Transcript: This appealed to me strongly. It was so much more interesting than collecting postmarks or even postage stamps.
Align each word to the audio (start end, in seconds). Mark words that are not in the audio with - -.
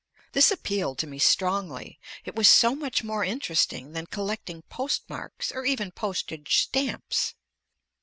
This 0.31 0.49
appealed 0.49 0.97
to 0.97 1.05
me 1.05 1.19
strongly. 1.19 1.99
It 2.25 2.35
was 2.35 2.47
so 2.49 2.73
much 2.73 3.03
more 3.03 3.23
interesting 3.23 3.91
than 3.91 4.07
collecting 4.07 4.63
postmarks 4.63 5.51
or 5.51 5.63
even 5.63 5.91
postage 5.91 6.57
stamps. 6.57 7.35